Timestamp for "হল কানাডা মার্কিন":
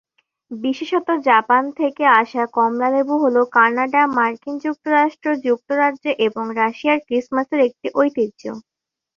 3.23-4.55